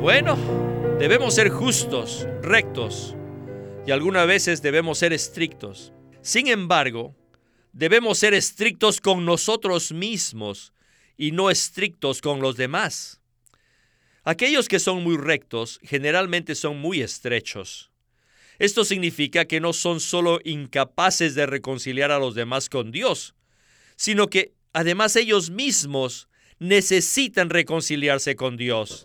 [0.00, 0.38] Bueno,
[0.98, 3.14] debemos ser justos, rectos,
[3.86, 5.92] y algunas veces debemos ser estrictos.
[6.22, 7.14] Sin embargo,
[7.74, 10.72] debemos ser estrictos con nosotros mismos
[11.18, 13.20] y no estrictos con los demás.
[14.24, 17.90] Aquellos que son muy rectos generalmente son muy estrechos.
[18.58, 23.34] Esto significa que no son solo incapaces de reconciliar a los demás con Dios,
[23.96, 26.26] sino que además ellos mismos
[26.58, 29.04] necesitan reconciliarse con Dios.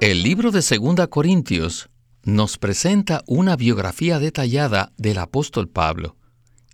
[0.00, 1.90] El libro de 2 Corintios
[2.24, 6.16] nos presenta una biografía detallada del apóstol Pablo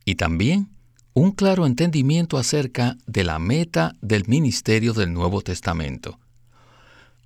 [0.05, 0.71] y también
[1.13, 6.21] un claro entendimiento acerca de la meta del ministerio del Nuevo Testamento.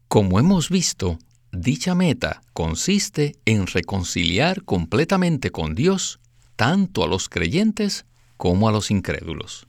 [0.09, 1.19] Como hemos visto,
[1.53, 6.19] dicha meta consiste en reconciliar completamente con Dios
[6.57, 8.07] tanto a los creyentes
[8.39, 9.67] como a los incrédulos.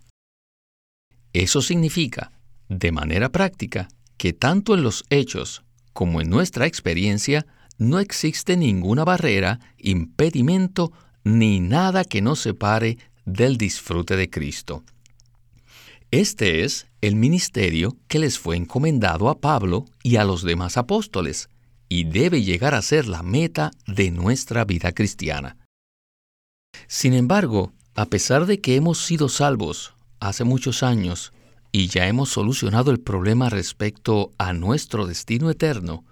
[1.33, 2.31] Eso significa,
[2.69, 7.45] de manera práctica, que tanto en los hechos como en nuestra experiencia,
[7.77, 10.91] no existe ninguna barrera, impedimento
[11.23, 14.83] ni nada que nos separe del disfrute de Cristo.
[16.11, 21.49] Este es el ministerio que les fue encomendado a Pablo y a los demás apóstoles,
[21.87, 25.57] y debe llegar a ser la meta de nuestra vida cristiana.
[26.87, 31.33] Sin embargo, a pesar de que hemos sido salvos hace muchos años
[31.71, 36.03] y ya hemos solucionado el problema respecto a nuestro destino eterno,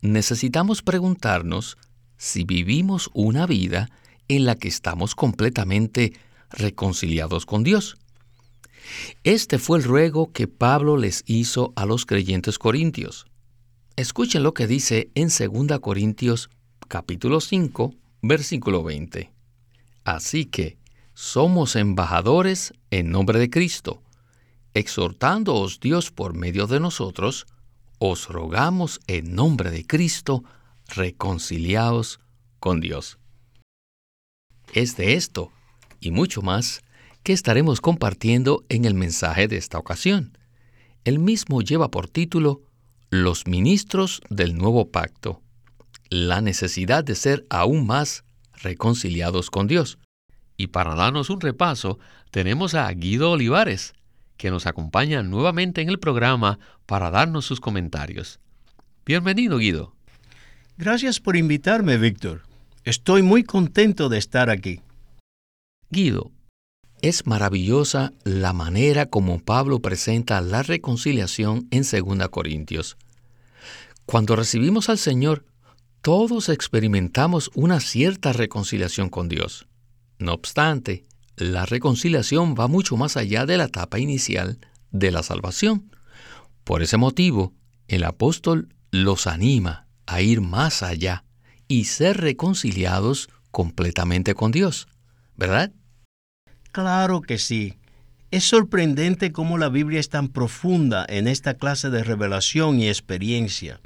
[0.00, 1.76] necesitamos preguntarnos
[2.16, 3.90] si vivimos una vida
[4.26, 6.12] en la que estamos completamente
[6.50, 7.96] reconciliados con Dios.
[9.22, 13.26] Este fue el ruego que Pablo les hizo a los creyentes corintios.
[13.96, 16.50] Escuchen lo que dice en 2 Corintios
[16.88, 19.30] capítulo 5, versículo 20.
[20.04, 20.78] Así que
[21.14, 24.00] somos embajadores en nombre de Cristo,
[24.78, 27.46] exhortándoos Dios por medio de nosotros,
[27.98, 30.44] os rogamos en nombre de Cristo,
[30.86, 32.20] reconciliaos
[32.60, 33.18] con Dios.
[34.72, 35.50] Es de esto
[36.00, 36.82] y mucho más
[37.22, 40.38] que estaremos compartiendo en el mensaje de esta ocasión.
[41.04, 42.62] El mismo lleva por título
[43.10, 45.42] Los ministros del nuevo pacto,
[46.10, 48.24] la necesidad de ser aún más
[48.62, 49.98] reconciliados con Dios.
[50.56, 51.98] Y para darnos un repaso,
[52.30, 53.94] tenemos a Guido Olivares,
[54.38, 58.40] que nos acompaña nuevamente en el programa para darnos sus comentarios.
[59.04, 59.92] Bienvenido, Guido.
[60.78, 62.42] Gracias por invitarme, Víctor.
[62.84, 64.80] Estoy muy contento de estar aquí.
[65.90, 66.30] Guido,
[67.02, 72.96] es maravillosa la manera como Pablo presenta la reconciliación en 2 Corintios.
[74.06, 75.44] Cuando recibimos al Señor,
[76.00, 79.66] todos experimentamos una cierta reconciliación con Dios.
[80.18, 81.04] No obstante,
[81.38, 84.58] la reconciliación va mucho más allá de la etapa inicial
[84.90, 85.90] de la salvación.
[86.64, 87.54] Por ese motivo,
[87.86, 91.24] el apóstol los anima a ir más allá
[91.66, 94.88] y ser reconciliados completamente con Dios,
[95.36, 95.72] ¿verdad?
[96.72, 97.74] Claro que sí.
[98.30, 103.80] Es sorprendente cómo la Biblia es tan profunda en esta clase de revelación y experiencia.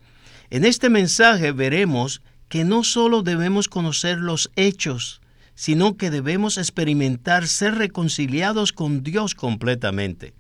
[0.50, 5.21] En este mensaje veremos que no solo debemos conocer los hechos,
[5.54, 10.34] sino que debemos experimentar ser reconciliados con Dios completamente.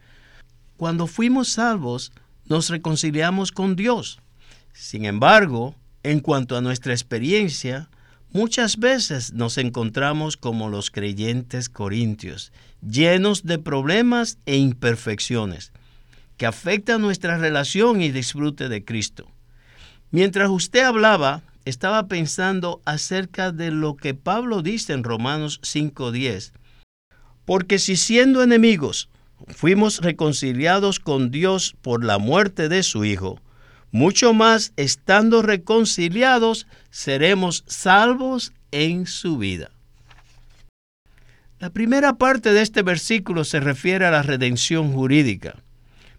[0.76, 2.12] Cuando fuimos salvos,
[2.46, 4.18] nos reconciliamos con Dios.
[4.72, 7.88] Sin embargo, en cuanto a nuestra experiencia,
[8.32, 15.72] muchas veces nos encontramos como los creyentes corintios, llenos de problemas e imperfecciones,
[16.36, 19.28] que afectan nuestra relación y disfrute de Cristo.
[20.10, 26.52] Mientras usted hablaba, estaba pensando acerca de lo que Pablo dice en Romanos 5:10.
[27.44, 29.08] Porque si siendo enemigos
[29.48, 33.40] fuimos reconciliados con Dios por la muerte de su Hijo,
[33.90, 39.70] mucho más estando reconciliados seremos salvos en su vida.
[41.58, 45.56] La primera parte de este versículo se refiere a la redención jurídica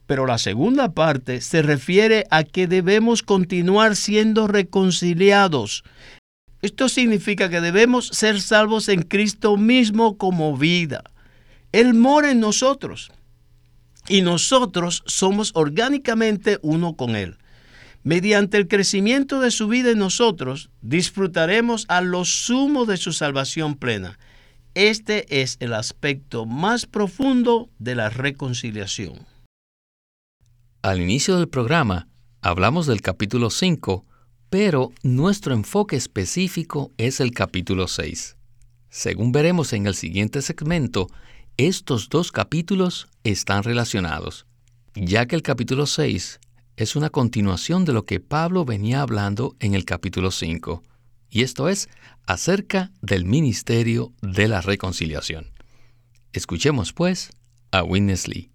[0.05, 5.83] pero la segunda parte se refiere a que debemos continuar siendo reconciliados.
[6.61, 11.03] Esto significa que debemos ser salvos en Cristo mismo como vida.
[11.71, 13.11] Él mora en nosotros.
[14.09, 17.37] y nosotros somos orgánicamente uno con Él.
[18.03, 23.75] Mediante el crecimiento de su vida en nosotros, disfrutaremos a lo sumo de su salvación
[23.75, 24.19] plena.
[24.75, 29.25] Este es el aspecto más profundo de la reconciliación.
[30.83, 32.09] Al inicio del programa
[32.41, 34.05] hablamos del capítulo 5,
[34.49, 38.35] pero nuestro enfoque específico es el capítulo 6.
[38.89, 41.07] Según veremos en el siguiente segmento,
[41.55, 44.45] estos dos capítulos están relacionados,
[44.93, 46.41] ya que el capítulo 6
[46.75, 50.83] es una continuación de lo que Pablo venía hablando en el capítulo 5,
[51.29, 51.87] y esto es
[52.25, 55.53] acerca del ministerio de la reconciliación.
[56.33, 57.29] Escuchemos pues
[57.71, 58.52] a Witness Lee.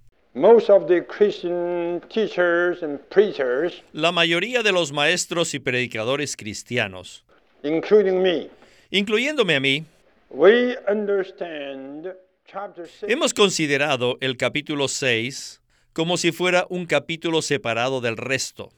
[3.93, 7.25] La mayoría de los maestros y predicadores cristianos,
[8.93, 9.85] incluyéndome a mí,
[13.09, 15.61] hemos considerado el capítulo 6
[15.93, 18.71] como si fuera un capítulo separado del resto.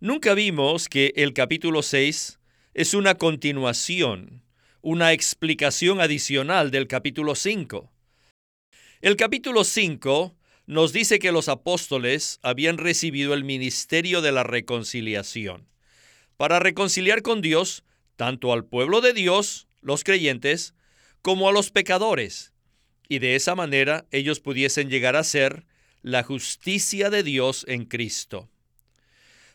[0.00, 2.40] Nunca vimos que el capítulo 6
[2.74, 4.42] es una continuación,
[4.82, 7.92] una explicación adicional del capítulo 5.
[9.02, 10.34] El capítulo 5
[10.66, 15.68] nos dice que los apóstoles habían recibido el ministerio de la reconciliación,
[16.36, 17.84] para reconciliar con Dios
[18.16, 20.74] tanto al pueblo de Dios, los creyentes,
[21.22, 22.52] como a los pecadores,
[23.08, 25.66] y de esa manera ellos pudiesen llegar a ser
[26.02, 28.50] la justicia de Dios en Cristo.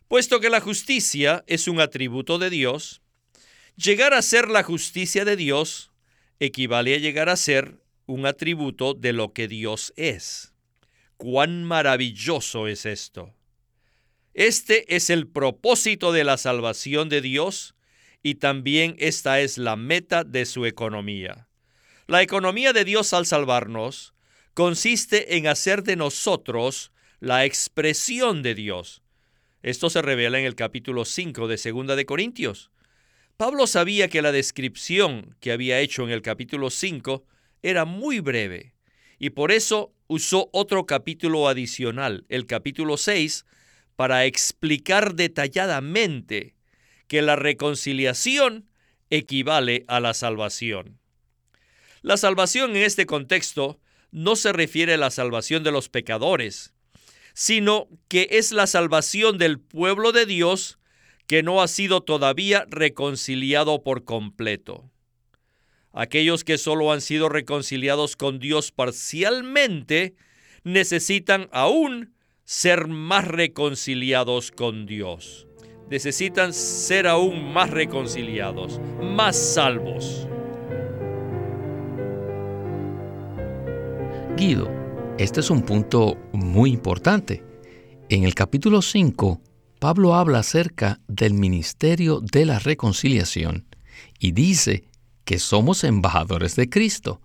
[0.08, 3.02] Puesto que la justicia es un atributo de Dios,
[3.76, 5.92] llegar a ser la justicia de Dios
[6.40, 10.49] equivale a llegar a ser un atributo de lo que Dios es.
[11.19, 13.36] ¡Cuán maravilloso es esto!
[14.33, 17.75] Este es el propósito de la salvación de Dios
[18.24, 21.50] y también esta es la meta de su economía.
[22.07, 24.13] La economía de Dios al salvarnos
[24.54, 29.01] consiste en hacer de nosotros la expresión de Dios.
[29.62, 32.72] Esto se revela en el capítulo 5 de Segunda de Corintios.
[33.36, 37.25] Pablo sabía que la descripción que había hecho en el capítulo 5
[37.62, 38.79] era muy breve
[39.19, 43.45] y por eso usó otro capítulo adicional, el capítulo 6,
[43.95, 46.56] para explicar detalladamente
[47.07, 48.69] que la reconciliación
[49.10, 51.00] equivale a la salvación.
[52.01, 53.80] La salvación en este contexto
[54.12, 56.74] no se refiere a la salvación de los pecadores,
[57.33, 60.80] sino que es la salvación del pueblo de Dios
[61.27, 64.89] que no ha sido todavía reconciliado por completo.
[65.91, 70.15] Aquellos que solo han sido reconciliados con Dios parcialmente
[70.63, 72.13] necesitan aún
[72.44, 75.47] ser más reconciliados con Dios.
[75.89, 80.27] Necesitan ser aún más reconciliados, más salvos.
[84.38, 84.69] Guido,
[85.18, 87.44] este es un punto muy importante.
[88.09, 89.41] En el capítulo 5,
[89.80, 93.65] Pablo habla acerca del ministerio de la reconciliación
[94.19, 94.88] y dice
[95.30, 97.22] que somos embajadores de Cristo.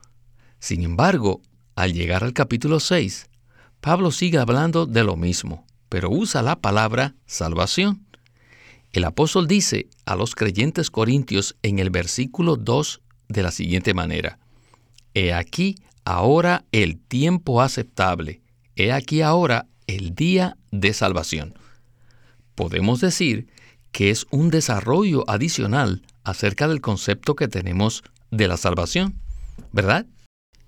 [0.59, 1.41] Sin embargo,
[1.75, 3.31] al llegar al capítulo 6,
[3.81, 8.05] Pablo sigue hablando de lo mismo, pero usa la palabra salvación.
[8.93, 14.39] El apóstol dice a los creyentes corintios en el versículo 2 de la siguiente manera,
[15.15, 18.43] He aquí ahora el tiempo aceptable,
[18.77, 21.55] he aquí ahora el día de salvación.
[22.55, 23.49] Podemos decir
[23.93, 29.15] que es un desarrollo adicional acerca del concepto que tenemos de la salvación,
[29.73, 30.07] ¿verdad?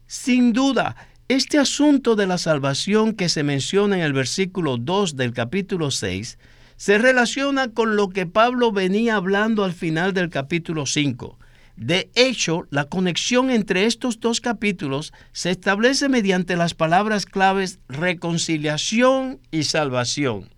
[0.07, 0.95] Sin duda,
[1.29, 6.39] este asunto de la salvación que se menciona en el versículo 2 del capítulo 6
[6.77, 11.39] se relaciona con lo que Pablo venía hablando al final del capítulo 5.
[11.77, 19.41] De hecho, la conexión entre estos dos capítulos se establece mediante las palabras claves reconciliación
[19.51, 20.49] y salvación.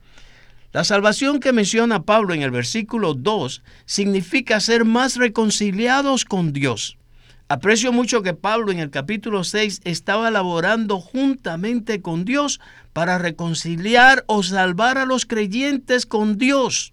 [0.72, 6.98] La salvación que menciona Pablo en el versículo 2 significa ser más reconciliados con Dios.
[7.48, 12.60] Aprecio mucho que Pablo en el capítulo 6 estaba laborando juntamente con Dios
[12.92, 16.92] para reconciliar o salvar a los creyentes con Dios.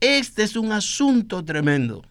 [0.00, 2.02] Este es un asunto tremendo.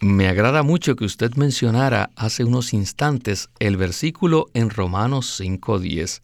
[0.00, 6.22] Me agrada mucho que usted mencionara hace unos instantes el versículo en Romanos 5.10,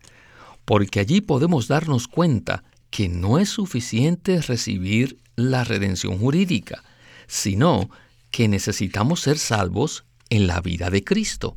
[0.65, 6.83] porque allí podemos darnos cuenta que no es suficiente recibir la redención jurídica,
[7.27, 7.91] sino
[8.31, 11.57] que necesitamos ser salvos en la vida de Cristo.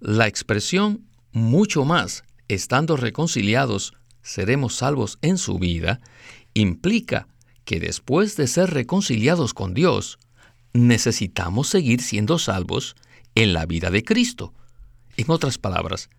[0.00, 6.00] La expresión mucho más, estando reconciliados, seremos salvos en su vida,
[6.54, 7.28] implica
[7.64, 10.18] que después de ser reconciliados con Dios,
[10.72, 12.96] necesitamos seguir siendo salvos
[13.34, 14.52] en la vida de Cristo.
[15.16, 16.10] En otras palabras,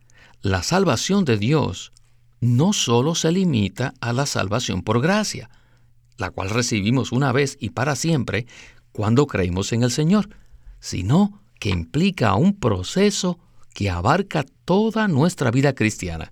[0.42, 1.92] la salvación de Dios
[2.44, 5.50] no solo se limita a la salvación por gracia,
[6.18, 8.46] la cual recibimos una vez y para siempre
[8.92, 10.30] cuando creímos en el Señor,
[10.80, 13.40] sino que implica un proceso
[13.74, 16.32] que abarca toda nuestra vida cristiana.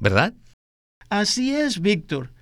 [0.00, 0.34] ¿Verdad?
[1.08, 2.32] Así es, Víctor.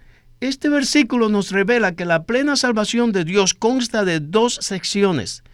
[0.41, 5.45] Este versículo nos revela que la plena salvación de Dios consta de dos secciones.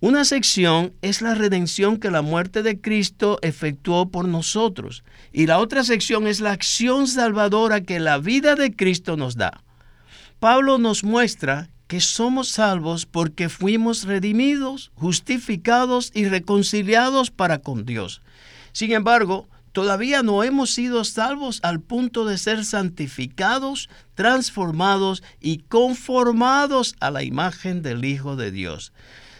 [0.00, 5.58] Una sección es la redención que la muerte de Cristo efectuó por nosotros y la
[5.58, 9.62] otra sección es la acción salvadora que la vida de Cristo nos da.
[10.38, 18.20] Pablo nos muestra que somos salvos porque fuimos redimidos, justificados y reconciliados para con Dios.
[18.72, 26.94] Sin embargo, todavía no hemos sido salvos al punto de ser santificados, transformados y conformados
[27.00, 28.92] a la imagen del Hijo de Dios.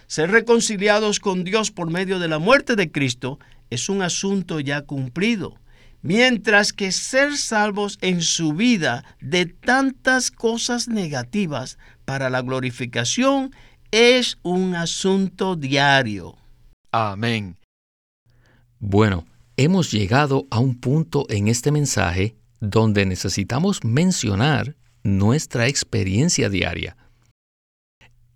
[0.06, 4.82] Ser reconciliados con Dios por medio de la muerte de Cristo es un asunto ya
[4.82, 5.58] cumplido,
[6.02, 13.52] mientras que ser salvos en su vida de tantas cosas negativas para la glorificación
[13.90, 16.36] es un asunto diario.
[16.92, 17.56] Amén.
[18.78, 19.26] Bueno,
[19.56, 26.96] hemos llegado a un punto en este mensaje donde necesitamos mencionar nuestra experiencia diaria.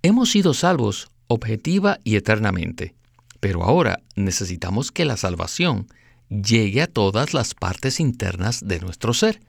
[0.02, 2.94] Hemos sido salvos objetiva y eternamente,
[3.40, 5.86] pero ahora necesitamos que la salvación
[6.32, 9.40] llegue a todas las partes internas de nuestro ser.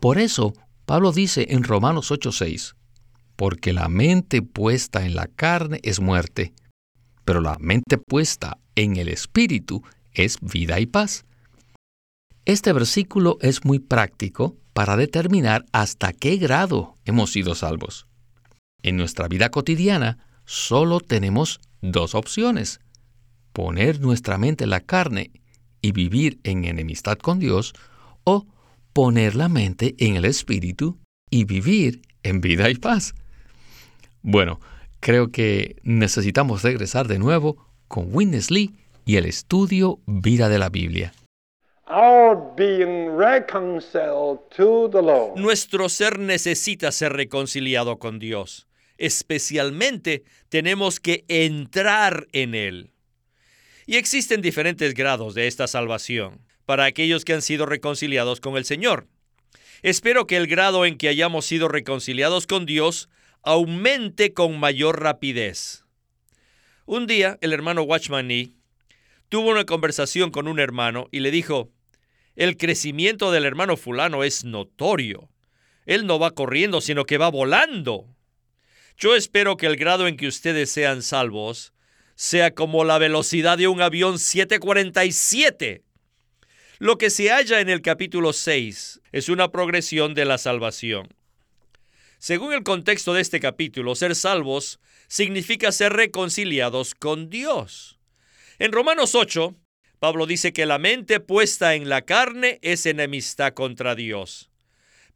[0.00, 0.52] Por eso,
[0.84, 2.74] Pablo dice en Romanos 8:6,
[3.36, 6.52] porque la mente puesta en la carne es muerte,
[7.24, 9.82] pero la mente puesta en el Espíritu
[10.12, 11.24] es vida y paz.
[12.44, 18.06] Este versículo es muy práctico para determinar hasta qué grado hemos sido salvos.
[18.82, 22.80] En nuestra vida cotidiana solo tenemos dos opciones.
[23.52, 25.30] Poner nuestra mente en la carne
[25.80, 27.74] y vivir en enemistad con Dios
[28.24, 28.46] o
[28.92, 30.98] poner la mente en el Espíritu
[31.30, 33.14] y vivir en vida y paz.
[34.22, 34.60] Bueno,
[35.00, 40.68] creo que necesitamos regresar de nuevo con Witness Lee y el estudio Vida de la
[40.68, 41.12] Biblia.
[45.36, 48.66] Nuestro ser necesita ser reconciliado con Dios.
[48.98, 52.90] Especialmente tenemos que entrar en Él.
[53.88, 58.66] Y existen diferentes grados de esta salvación para aquellos que han sido reconciliados con el
[58.66, 59.08] Señor.
[59.80, 63.08] Espero que el grado en que hayamos sido reconciliados con Dios
[63.42, 65.86] aumente con mayor rapidez.
[66.84, 68.52] Un día el hermano Watchman Nee
[69.30, 71.70] tuvo una conversación con un hermano y le dijo,
[72.36, 75.30] el crecimiento del hermano fulano es notorio.
[75.86, 78.04] Él no va corriendo, sino que va volando.
[78.98, 81.72] Yo espero que el grado en que ustedes sean salvos
[82.18, 85.84] sea como la velocidad de un avión 747.
[86.80, 91.14] Lo que se halla en el capítulo 6 es una progresión de la salvación.
[92.18, 98.00] Según el contexto de este capítulo, ser salvos significa ser reconciliados con Dios.
[98.58, 99.54] En Romanos 8,
[100.00, 104.50] Pablo dice que la mente puesta en la carne es enemistad contra Dios,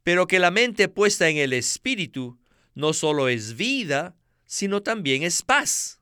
[0.03, 2.39] pero que la mente puesta en el Espíritu
[2.75, 5.99] no solo es vida, sino también es paz.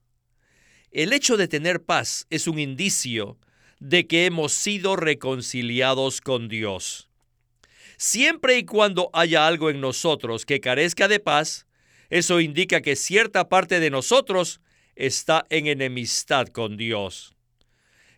[0.92, 3.38] El hecho de tener paz es un indicio
[3.80, 7.10] de que hemos sido reconciliados con Dios.
[7.96, 11.66] Siempre y cuando haya algo en nosotros que carezca de paz,
[12.10, 14.60] eso indica que cierta parte de nosotros
[14.98, 17.36] está en enemistad con Dios.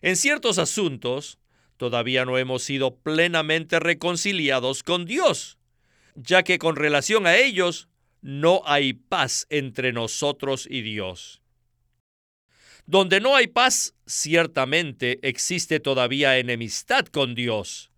[0.02, 1.38] En ciertos asuntos,
[1.78, 5.60] todavía no hemos sido plenamente reconciliados con Dios,
[6.16, 7.88] ya que con relación a ellos
[8.22, 11.43] no hay paz entre nosotros y Dios.
[12.86, 17.92] Donde no hay paz, ciertamente existe todavía enemistad con Dios.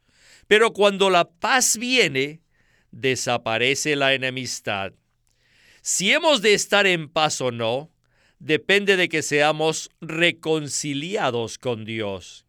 [0.48, 2.42] Pero cuando la paz viene,
[2.92, 4.94] desaparece la enemistad.
[5.82, 7.92] Si hemos de estar en paz o no,
[8.40, 12.46] depende de que seamos reconciliados con Dios.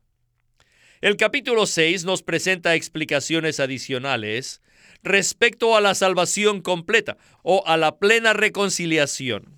[1.01, 4.63] El capítulo 6 nos presenta explicaciones adicionales
[5.03, 9.56] respecto a la salvación completa o a la plena reconciliación.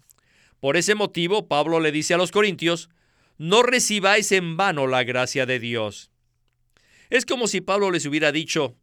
[0.61, 2.91] Por ese motivo, Pablo le dice a los corintios,
[3.39, 6.11] no recibáis en vano la gracia de Dios.
[7.11, 8.77] Es como si Pablo les hubiera dicho,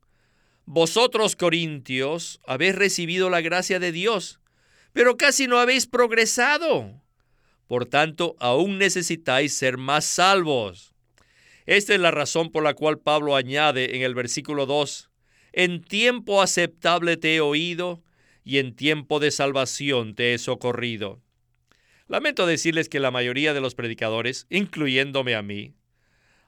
[0.65, 4.39] vosotros corintios habéis recibido la gracia de Dios,
[4.93, 7.01] pero casi no habéis progresado.
[7.67, 10.93] Por tanto, aún necesitáis ser más salvos.
[11.65, 15.09] Esta es la razón por la cual Pablo añade en el versículo 2,
[15.53, 18.03] en tiempo aceptable te he oído
[18.43, 21.24] y en tiempo de salvación te he socorrido.
[22.07, 25.73] Lamento decirles que la mayoría de los predicadores, incluyéndome a mí,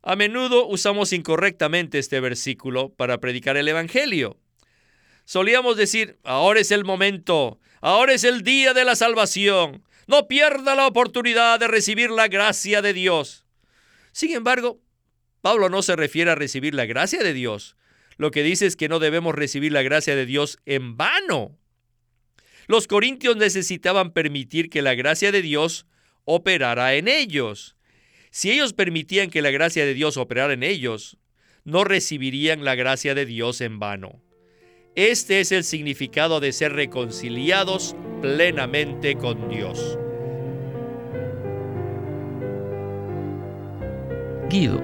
[0.03, 4.37] A menudo usamos incorrectamente este versículo para predicar el Evangelio.
[5.25, 10.75] Solíamos decir, ahora es el momento, ahora es el día de la salvación, no pierda
[10.75, 13.45] la oportunidad de recibir la gracia de Dios.
[14.13, 14.79] Sin embargo,
[15.41, 17.75] Pablo no se refiere a recibir la gracia de Dios.
[18.15, 21.57] Lo que dice es que no debemos recibir la gracia de Dios en vano.
[22.67, 25.85] Los corintios necesitaban permitir que la gracia de Dios
[26.25, 27.77] operara en ellos.
[28.29, 31.17] Si ellos permitían que la gracia de Dios operara en ellos,
[31.63, 34.21] no recibirían la gracia de Dios en vano.
[34.95, 39.97] Este es el significado de ser reconciliados plenamente con Dios.
[44.49, 44.81] Guido,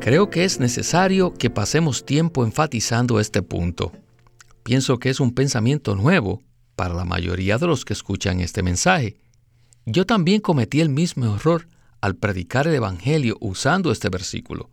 [0.00, 3.92] creo que es necesario que pasemos tiempo enfatizando este punto.
[4.62, 6.42] Pienso que es un pensamiento nuevo
[6.80, 9.18] para la mayoría de los que escuchan este mensaje.
[9.84, 11.68] Yo también cometí el mismo error
[12.00, 14.70] al predicar el Evangelio usando este versículo.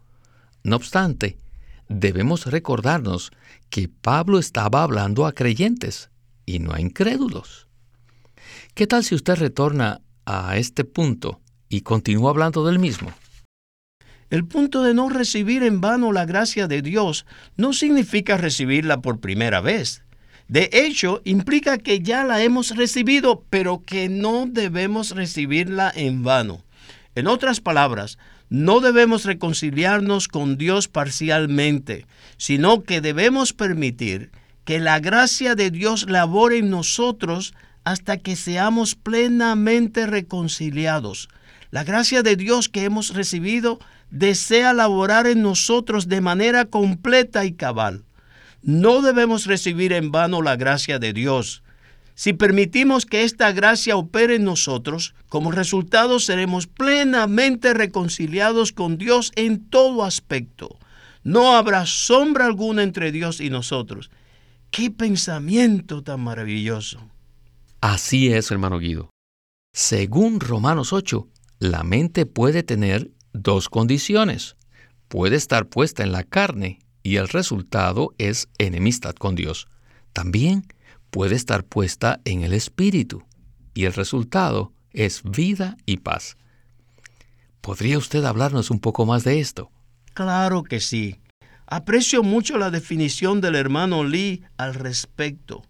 [0.64, 1.38] No obstante,
[1.90, 3.32] debemos recordarnos
[3.70, 6.10] que Pablo estaba hablando a creyentes
[6.46, 7.68] y no a incrédulos.
[8.74, 13.12] ¿Qué tal si usted retorna a este punto y continúa hablando del mismo?
[14.30, 17.26] El punto de no recibir en vano la gracia de Dios
[17.58, 20.07] no significa recibirla por primera vez.
[20.48, 26.63] De hecho, implica que ya la hemos recibido, pero que no debemos recibirla en vano.
[27.16, 28.18] En otras palabras,
[28.50, 32.06] no debemos reconciliarnos con Dios parcialmente,
[32.38, 34.32] sino que debemos permitir
[34.63, 41.30] que la gracia de Dios labore en nosotros hasta que seamos plenamente reconciliados.
[41.72, 43.80] La gracia de Dios que hemos recibido
[44.12, 48.04] desea laborar en nosotros de manera completa y cabal.
[48.62, 51.64] No debemos recibir en vano la gracia de Dios,
[52.18, 59.32] si permitimos que esta gracia opere en nosotros, como resultado seremos plenamente reconciliados con Dios
[59.36, 60.80] en todo aspecto.
[61.22, 64.10] No habrá sombra alguna entre Dios y nosotros.
[64.72, 67.08] ¡Qué pensamiento tan maravilloso!
[67.81, 69.12] Así es, hermano Guido.
[69.72, 71.27] Según Romanos 8,
[71.60, 74.55] la mente puede tener dos condiciones.
[75.08, 79.68] Puede estar puesta en la carne y el resultado es enemistad con Dios.
[80.14, 80.68] También
[81.10, 83.24] puede estar puesta en el espíritu
[83.74, 86.38] y el resultado es vida y paz.
[87.62, 89.70] ¿Podría usted hablarnos un poco más de esto?
[90.14, 91.20] Claro que sí.
[91.66, 95.64] Aprecio mucho la definición del hermano Lee al respecto.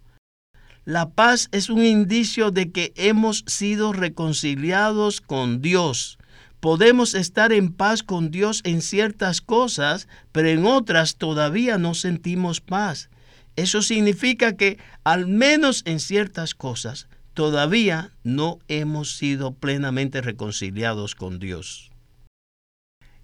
[0.86, 6.18] La paz es un indicio de que hemos sido reconciliados con Dios.
[6.60, 12.62] Podemos estar en paz con Dios en ciertas cosas, pero en otras todavía no sentimos
[12.62, 13.10] paz.
[13.56, 21.38] Eso significa que al menos en ciertas cosas todavía no hemos sido plenamente reconciliados con
[21.38, 21.92] Dios.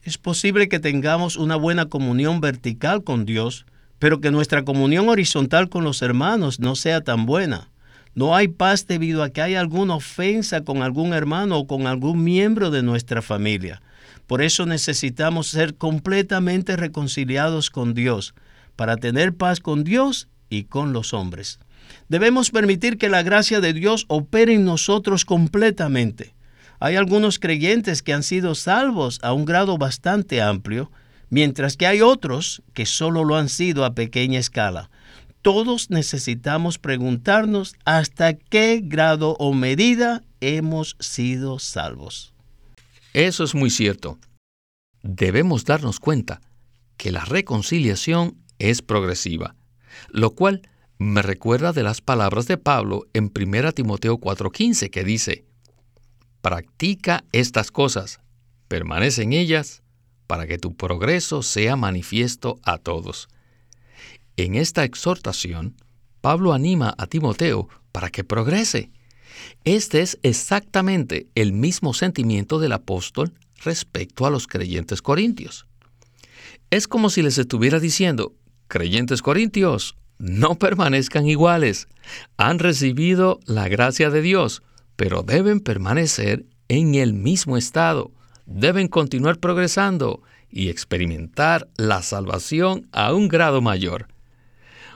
[0.04, 3.66] Es posible que tengamos una buena comunión vertical con Dios,
[3.98, 7.70] pero que nuestra comunión horizontal con los hermanos no sea tan buena.
[8.16, 12.24] No hay paz debido a que hay alguna ofensa con algún hermano o con algún
[12.24, 13.82] miembro de nuestra familia.
[14.28, 18.36] Por eso necesitamos ser completamente reconciliados con Dios
[18.76, 21.60] para tener paz con Dios y con los hombres.
[22.08, 26.34] Debemos permitir que la gracia de Dios opere en nosotros completamente.
[26.80, 30.92] Hay algunos creyentes que han sido salvos a un grado bastante amplio,
[31.30, 34.90] mientras que hay otros que solo lo han sido a pequeña escala.
[35.44, 42.34] Todos necesitamos preguntarnos hasta qué grado o medida hemos sido salvos.
[43.14, 44.18] Eso es muy cierto.
[45.02, 46.40] Debemos darnos cuenta
[46.96, 49.58] que la reconciliación es progresiva,
[50.08, 50.62] lo cual
[50.98, 55.44] me recuerda de las palabras de Pablo en 1 Timoteo 4:15 que dice,
[56.42, 58.22] practica estas cosas,
[58.70, 59.84] permanece en ellas,
[60.26, 63.28] para que tu progreso sea manifiesto a todos.
[64.36, 65.76] En esta exhortación,
[66.22, 68.92] Pablo anima a Timoteo para que progrese.
[69.64, 75.68] Este es exactamente el mismo sentimiento del apóstol respecto a los creyentes corintios.
[76.72, 78.34] Es como si les estuviera diciendo,
[78.68, 81.88] creyentes corintios, no permanezcan iguales.
[82.38, 84.64] Han recibido la gracia de Dios,
[84.96, 88.12] pero deben permanecer en el mismo estado.
[88.46, 94.13] Deben continuar progresando y experimentar la salvación a un grado mayor.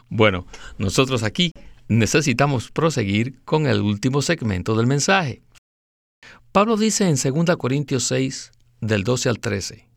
[0.10, 0.46] Bueno,
[0.78, 1.52] nosotros aquí
[1.88, 5.42] necesitamos proseguir con el último segmento del mensaje.
[6.52, 9.88] Pablo dice en 2 Corintios 6, del 12 al 13,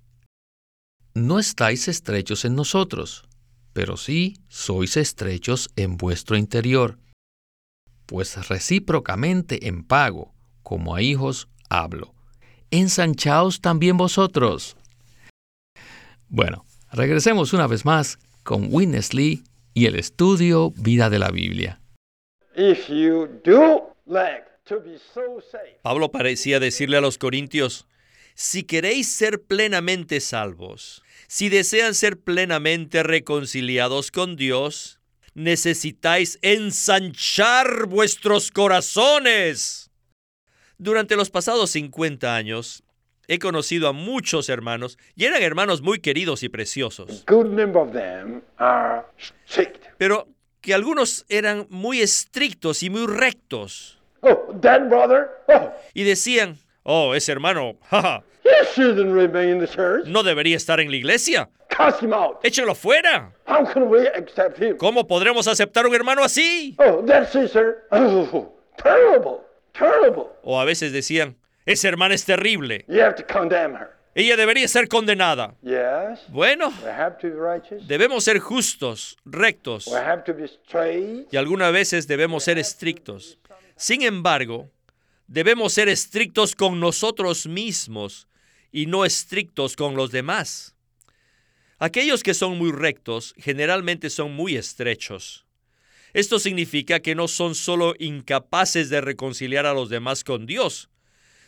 [1.14, 3.24] No estáis estrechos en nosotros
[3.72, 6.98] pero sí sois estrechos en vuestro interior,
[8.06, 12.14] pues recíprocamente en pago, como a hijos hablo.
[12.70, 14.76] Ensanchaos también vosotros.
[16.28, 21.80] Bueno, regresemos una vez más con Witness Lee y el estudio Vida de la Biblia.
[25.82, 27.86] Pablo parecía decirle a los corintios,
[28.34, 35.00] si queréis ser plenamente salvos, si desean ser plenamente reconciliados con Dios,
[35.34, 39.90] necesitáis ensanchar vuestros corazones.
[40.78, 42.82] Durante los pasados 50 años,
[43.30, 47.24] he conocido a muchos hermanos y eran hermanos muy queridos y preciosos.
[49.98, 50.28] Pero
[50.60, 54.00] que algunos eran muy estrictos y muy rectos.
[54.22, 55.72] Oh, oh.
[55.94, 57.76] Y decían, oh, ese hermano,
[60.06, 61.48] no debería estar en la iglesia.
[62.42, 63.32] Échelo fuera.
[64.76, 66.76] ¿Cómo podremos aceptar un hermano así?
[66.78, 67.04] Oh,
[70.42, 72.84] o a veces decían, esa hermana es terrible.
[74.14, 75.54] Ella debería ser condenada.
[76.28, 76.72] Bueno,
[77.86, 79.88] debemos ser justos, rectos,
[81.30, 83.38] y algunas veces debemos ser estrictos.
[83.76, 84.70] Sin embargo,
[85.26, 88.26] debemos ser estrictos con nosotros mismos
[88.72, 90.74] y no estrictos con los demás.
[91.78, 95.46] Aquellos que son muy rectos generalmente son muy estrechos.
[96.12, 100.90] Esto significa que no son solo incapaces de reconciliar a los demás con Dios,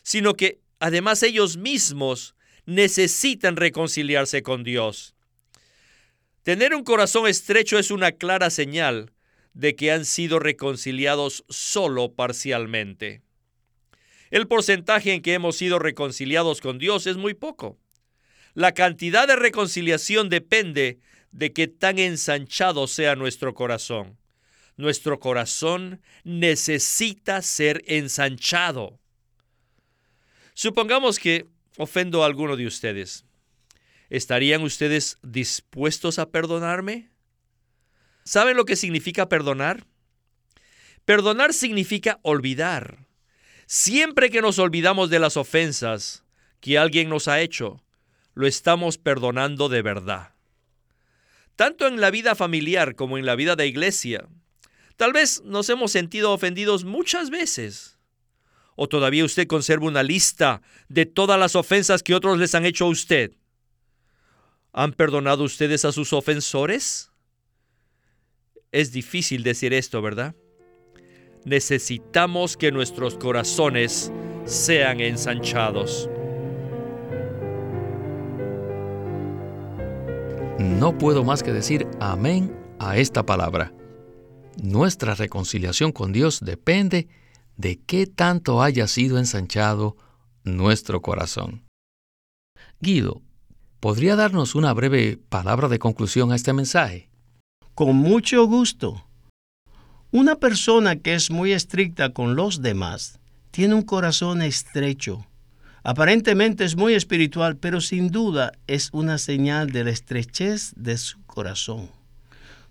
[0.03, 2.35] sino que además ellos mismos
[2.67, 5.15] necesitan reconciliarse con Dios.
[6.43, 9.12] Tener un corazón estrecho es una clara señal
[9.55, 13.23] de que han sido reconciliados solo parcialmente.
[14.31, 17.79] El porcentaje en que hemos sido reconciliados con Dios es muy poco.
[18.55, 20.99] La cantidad de reconciliación depende
[21.33, 24.19] de que tan ensanchado sea nuestro corazón.
[24.77, 29.02] Nuestro corazón necesita ser ensanchado.
[30.55, 31.47] Supongamos que
[31.79, 33.25] ofendo a alguno de ustedes.
[34.11, 37.11] ¿Estarían ustedes dispuestos a perdonarme?
[38.25, 39.87] ¿Saben lo que significa perdonar?
[41.05, 43.07] Perdonar significa olvidar.
[43.67, 46.25] Siempre que nos olvidamos de las ofensas
[46.61, 47.83] que alguien nos ha hecho,
[48.35, 50.35] lo estamos perdonando de verdad.
[51.57, 54.29] Tanto en la vida familiar como en la vida de iglesia,
[54.97, 57.91] tal vez nos hemos sentido ofendidos muchas veces.
[58.74, 62.87] ¿O todavía usted conserva una lista de todas las ofensas que otros les han hecho
[62.87, 63.32] a usted?
[64.72, 67.11] ¿Han perdonado ustedes a sus ofensores?
[68.70, 70.35] Es difícil decir esto, ¿verdad?
[71.44, 74.11] Necesitamos que nuestros corazones
[74.44, 76.08] sean ensanchados.
[80.58, 83.72] No puedo más que decir amén a esta palabra.
[84.62, 87.21] Nuestra reconciliación con Dios depende de
[87.87, 89.96] qué tanto haya sido ensanchado
[90.44, 91.62] nuestro corazón.
[92.81, 93.22] Guido,
[93.81, 97.09] ¿podría darnos una breve palabra de conclusión a este mensaje?
[97.75, 99.07] Con mucho gusto.
[100.11, 103.20] Una persona que es muy estricta con los demás
[103.51, 105.27] tiene un corazón estrecho.
[105.85, 111.22] Aparentemente es muy espiritual, pero sin duda es una señal de la estrechez de su
[111.25, 111.90] corazón.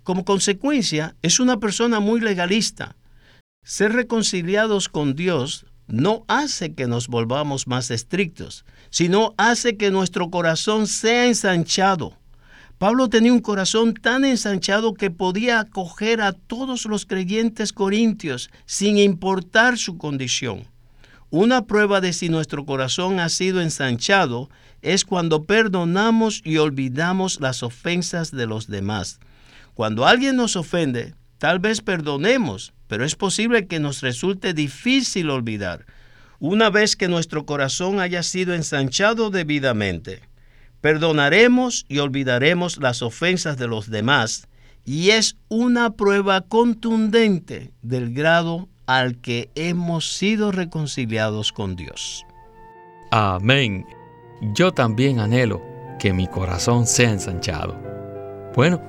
[0.03, 2.95] Como consecuencia, es una persona muy legalista
[3.71, 10.29] ser reconciliados con Dios no hace que nos volvamos más estrictos, sino hace que nuestro
[10.29, 12.17] corazón sea ensanchado.
[12.77, 18.97] Pablo tenía un corazón tan ensanchado que podía acoger a todos los creyentes corintios sin
[18.97, 20.65] importar su condición.
[21.29, 24.49] Una prueba de si nuestro corazón ha sido ensanchado
[24.81, 29.19] es cuando perdonamos y olvidamos las ofensas de los demás.
[29.75, 35.87] Cuando alguien nos ofende, tal vez perdonemos, pero es posible que nos resulte difícil olvidar,
[36.39, 40.21] una vez que nuestro corazón haya sido ensanchado debidamente.
[40.81, 44.47] Perdonaremos y olvidaremos las ofensas de los demás,
[44.85, 52.23] y es una prueba contundente del grado al que hemos sido reconciliados con Dios.
[53.09, 53.83] Amén.
[54.53, 55.59] Yo también anhelo
[55.97, 57.75] que mi corazón sea ensanchado.
[58.53, 58.79] Bueno,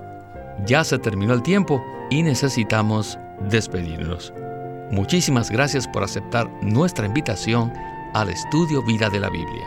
[0.67, 4.35] ya se terminó el tiempo y necesitamos despedirnos.
[4.91, 7.73] Muchísimas gracias por aceptar nuestra invitación
[8.13, 9.65] al estudio Vida de la Biblia.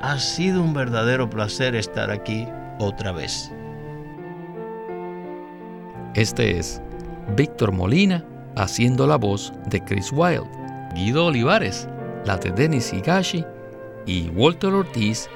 [0.00, 3.52] Ha sido un verdadero placer estar aquí otra vez.
[6.14, 6.80] Este es
[7.36, 8.24] Víctor Molina
[8.56, 10.48] haciendo la voz de Chris Wilde,
[10.94, 11.86] Guido Olivares,
[12.24, 13.44] la de Denis Higashi
[14.06, 15.28] y Walter Ortiz,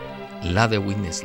[0.43, 1.23] la de Witness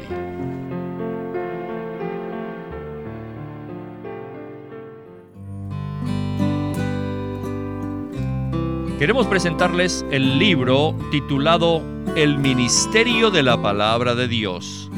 [9.01, 11.81] Queremos presentarles el libro titulado
[12.15, 14.91] El Ministerio de la Palabra de Dios.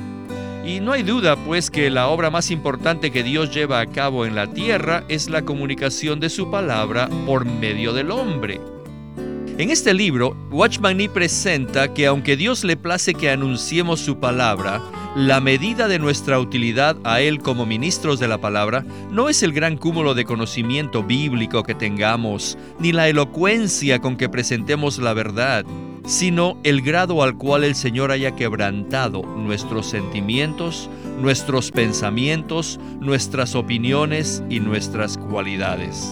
[0.66, 4.26] Y no hay duda, pues, que la obra más importante que Dios lleva a cabo
[4.26, 8.60] en la tierra es la comunicación de su palabra por medio del hombre.
[9.58, 14.82] En este libro, Watchman Nee presenta que aunque Dios le place que anunciemos su palabra,
[15.16, 19.54] la medida de nuestra utilidad a Él como ministros de la palabra no es el
[19.54, 25.66] gran cúmulo de conocimiento bíblico que tengamos, ni la elocuencia con que presentemos la verdad,
[26.04, 30.90] sino el grado al cual el Señor haya quebrantado nuestros sentimientos,
[31.22, 36.12] nuestros pensamientos, nuestras opiniones y nuestras cualidades.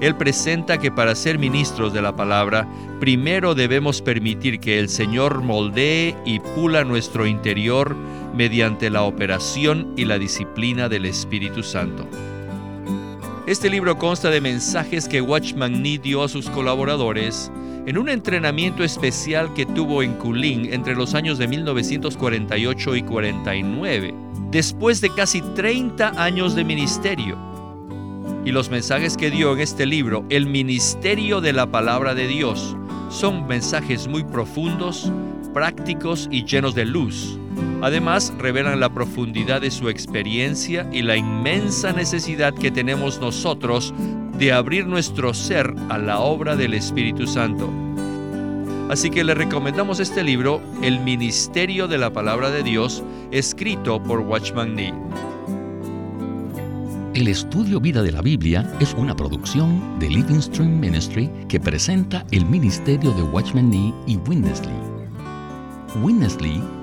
[0.00, 5.42] Él presenta que para ser ministros de la palabra, primero debemos permitir que el Señor
[5.42, 7.94] moldee y pula nuestro interior
[8.34, 12.06] mediante la operación y la disciplina del Espíritu Santo.
[13.46, 17.50] Este libro consta de mensajes que Watchman Nee dio a sus colaboradores
[17.86, 24.14] en un entrenamiento especial que tuvo en Kulin entre los años de 1948 y 49,
[24.50, 27.52] después de casi 30 años de ministerio
[28.44, 32.76] y los mensajes que dio en este libro, El Ministerio de la Palabra de Dios,
[33.08, 35.12] son mensajes muy profundos,
[35.54, 37.38] prácticos y llenos de luz.
[37.82, 43.92] Además, revelan la profundidad de su experiencia y la inmensa necesidad que tenemos nosotros
[44.38, 47.70] de abrir nuestro ser a la obra del Espíritu Santo.
[48.88, 54.20] Así que le recomendamos este libro, El Ministerio de la Palabra de Dios, escrito por
[54.20, 54.92] Watchman Nee.
[57.14, 62.24] El estudio Vida de la Biblia es una producción de Living Stream Ministry que presenta
[62.30, 64.74] el ministerio de Watchman Nee y Winnesley.
[66.02, 66.62] Winnesley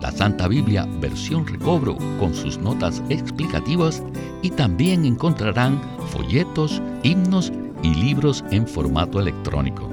[0.00, 4.02] la Santa Biblia versión recobro con sus notas explicativas
[4.42, 9.88] y también encontrarán folletos, himnos y libros en formato electrónico.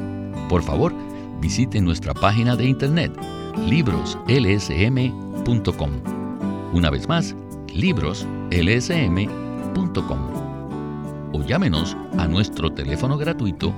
[0.50, 0.94] Por favor,
[1.40, 3.12] visiten nuestra página de internet
[3.68, 5.92] libroslsm.com.
[6.74, 7.36] Una vez más,
[7.74, 10.34] libroslsm.com
[11.34, 13.74] o llámenos a nuestro teléfono gratuito